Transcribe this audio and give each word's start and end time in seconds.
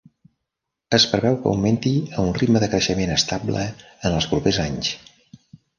Es 0.97 1.05
preveu 1.11 1.37
que 1.43 1.47
augmenti 1.51 1.93
a 2.15 2.25
un 2.31 2.33
ritme 2.41 2.63
de 2.65 2.71
creixement 2.75 3.15
estable 3.19 3.69
en 3.71 4.21
els 4.21 4.33
propers 4.35 4.63
anys. 4.71 4.95